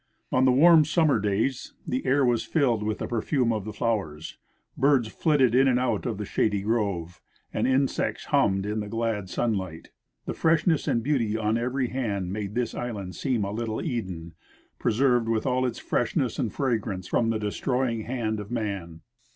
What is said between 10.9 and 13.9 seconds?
beauty on eA^ery hand made this island seem a little